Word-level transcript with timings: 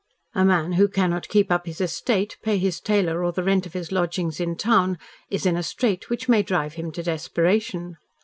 A 0.33 0.43
man 0.43 0.71
who 0.71 0.87
cannot 0.87 1.27
keep 1.27 1.51
up 1.51 1.67
his 1.67 1.79
estate, 1.79 2.35
pay 2.41 2.57
his 2.57 2.79
tailor 2.81 3.23
or 3.23 3.31
the 3.31 3.43
rent 3.43 3.67
of 3.67 3.73
his 3.73 3.91
lodgings 3.91 4.39
in 4.39 4.55
town, 4.55 4.97
is 5.29 5.45
in 5.45 5.55
a 5.55 5.61
strait 5.61 6.09
which 6.09 6.27
may 6.27 6.41
drive 6.41 6.73
him 6.73 6.91
to 6.93 7.03
desperation. 7.03 7.97